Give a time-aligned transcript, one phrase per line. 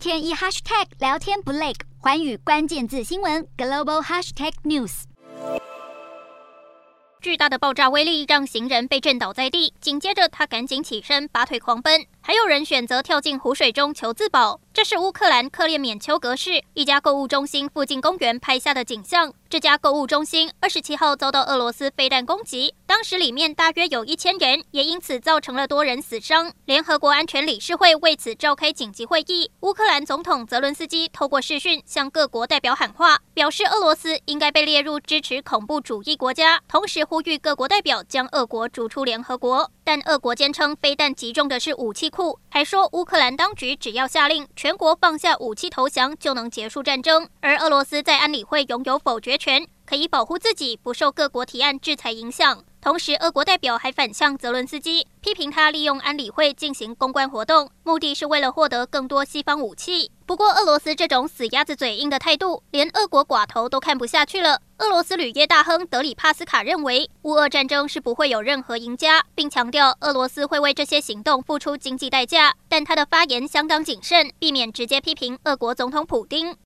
[0.00, 5.02] 天一 hashtag 聊天不累，环宇关键字新闻 global hashtag news。
[7.20, 12.06] 巨大的爆炸威力让行人被震倒在地，紧接着他赶紧起身，拔腿狂奔。
[12.22, 14.58] 还有人选择跳进湖水中求自保。
[14.72, 19.32] 这是乌克兰克列缅丘格市一家购物中心附近公园拍下的景象。
[19.48, 26.52] 这家购物中心二十七号遭到俄罗斯飞弹攻击，当时里面大约有一千人，也因此造成了多人死伤。
[26.66, 29.50] 联合国安全理事会为此召开紧急会议。
[29.62, 39.68] 乌克兰总统泽伦斯基透过视讯向各国代表喊话，表示俄罗斯应该被列入支持恐怖主义国家，同时呼吁各国代表将俄国逐出联合国。
[39.92, 47.28] 但俄国坚称飞弹击中的是武器库，还说乌克兰当局只要下令全国放下武器投降就能结束战争。
[47.40, 52.62] 而俄罗斯在安理会拥有否决权，可以保护自己不受各国提案制裁影响。
[52.82, 60.10] 同时，俄国代表还反向泽伦斯基，批评他利用安理会进行公关活动，目的是为了获得更多西方武器。
[60.24, 64.62] 不过，俄罗斯这种死鸭子嘴硬的态度，连俄国寡头都看不下去了。
[64.78, 72.54] 俄罗斯铝业大亨德里帕斯卡认为，乌俄战争是不会有任何赢家，并强调俄罗斯会为这些行动付出经济代价。
[72.66, 76.56] 但他的发言相当谨慎，避免直接批评俄国总统普丁。